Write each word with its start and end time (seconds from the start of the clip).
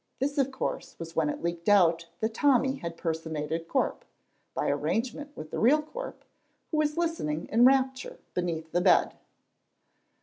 This 0.17 0.39
of 0.39 0.49
course 0.49 0.95
was 0.97 1.15
when 1.15 1.29
it 1.29 1.43
leaked 1.43 1.69
out 1.69 2.07
that 2.21 2.33
Tommy 2.33 2.77
had 2.77 2.97
personated 2.97 3.67
Corp, 3.67 4.03
by 4.55 4.67
arrangement 4.67 5.29
with 5.37 5.51
the 5.51 5.59
real 5.59 5.83
Corp, 5.83 6.25
who 6.71 6.77
was 6.77 6.97
listening 6.97 7.47
in 7.51 7.65
rapture 7.65 8.17
beneath 8.33 8.71
the 8.71 8.81
bed. 8.81 9.13